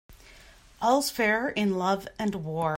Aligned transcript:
All's 0.81 1.11
fair 1.11 1.49
in 1.49 1.77
love 1.77 2.07
and 2.17 2.33
war. 2.33 2.69